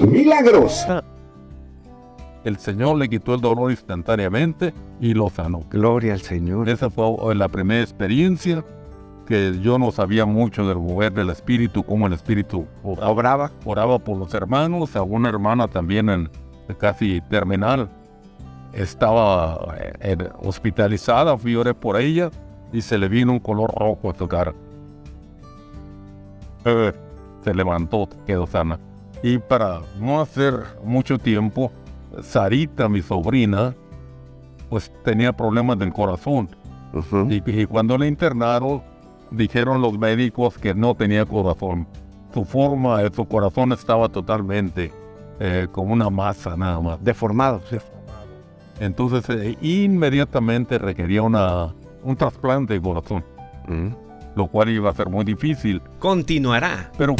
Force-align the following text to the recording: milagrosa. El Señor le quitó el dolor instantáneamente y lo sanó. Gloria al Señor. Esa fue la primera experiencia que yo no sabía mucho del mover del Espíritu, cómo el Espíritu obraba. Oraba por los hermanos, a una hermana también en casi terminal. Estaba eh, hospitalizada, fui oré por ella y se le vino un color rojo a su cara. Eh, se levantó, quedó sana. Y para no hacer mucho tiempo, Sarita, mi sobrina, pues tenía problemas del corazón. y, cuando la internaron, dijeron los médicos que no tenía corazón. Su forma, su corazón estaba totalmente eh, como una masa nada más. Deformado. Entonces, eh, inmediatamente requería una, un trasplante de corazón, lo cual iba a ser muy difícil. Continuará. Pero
milagrosa. 0.00 1.04
El 2.44 2.56
Señor 2.56 2.96
le 2.96 3.08
quitó 3.08 3.34
el 3.34 3.40
dolor 3.40 3.70
instantáneamente 3.70 4.72
y 5.00 5.12
lo 5.12 5.28
sanó. 5.28 5.62
Gloria 5.70 6.14
al 6.14 6.22
Señor. 6.22 6.68
Esa 6.68 6.88
fue 6.88 7.34
la 7.34 7.48
primera 7.48 7.82
experiencia 7.82 8.64
que 9.26 9.60
yo 9.60 9.78
no 9.78 9.92
sabía 9.92 10.24
mucho 10.24 10.66
del 10.66 10.78
mover 10.78 11.12
del 11.12 11.30
Espíritu, 11.30 11.84
cómo 11.84 12.06
el 12.06 12.14
Espíritu 12.14 12.66
obraba. 12.82 13.52
Oraba 13.64 13.98
por 13.98 14.16
los 14.16 14.32
hermanos, 14.34 14.96
a 14.96 15.02
una 15.02 15.28
hermana 15.28 15.68
también 15.68 16.08
en 16.08 16.30
casi 16.78 17.20
terminal. 17.28 17.90
Estaba 18.72 19.76
eh, 20.00 20.16
hospitalizada, 20.42 21.36
fui 21.36 21.54
oré 21.56 21.74
por 21.74 22.00
ella 22.00 22.30
y 22.72 22.80
se 22.80 22.98
le 22.98 23.08
vino 23.08 23.32
un 23.32 23.40
color 23.40 23.72
rojo 23.76 24.10
a 24.10 24.14
su 24.14 24.26
cara. 24.26 24.54
Eh, 26.64 26.92
se 27.44 27.54
levantó, 27.54 28.08
quedó 28.26 28.46
sana. 28.46 28.78
Y 29.22 29.38
para 29.38 29.80
no 29.98 30.20
hacer 30.20 30.54
mucho 30.82 31.18
tiempo, 31.18 31.70
Sarita, 32.22 32.88
mi 32.88 33.02
sobrina, 33.02 33.74
pues 34.68 34.90
tenía 35.04 35.32
problemas 35.32 35.78
del 35.78 35.92
corazón. 35.92 36.48
y, 37.28 37.66
cuando 37.66 37.98
la 37.98 38.06
internaron, 38.06 38.82
dijeron 39.30 39.80
los 39.80 39.98
médicos 39.98 40.56
que 40.58 40.74
no 40.74 40.94
tenía 40.94 41.24
corazón. 41.26 41.86
Su 42.32 42.44
forma, 42.44 43.00
su 43.14 43.26
corazón 43.26 43.72
estaba 43.72 44.08
totalmente 44.08 44.92
eh, 45.38 45.66
como 45.70 45.92
una 45.92 46.08
masa 46.08 46.56
nada 46.56 46.80
más. 46.80 47.02
Deformado. 47.02 47.60
Entonces, 48.78 49.28
eh, 49.28 49.58
inmediatamente 49.60 50.78
requería 50.78 51.22
una, 51.22 51.74
un 52.02 52.16
trasplante 52.16 52.74
de 52.74 52.80
corazón, 52.80 53.24
lo 54.34 54.46
cual 54.46 54.70
iba 54.70 54.90
a 54.90 54.94
ser 54.94 55.08
muy 55.10 55.24
difícil. 55.24 55.82
Continuará. 55.98 56.90
Pero 56.96 57.16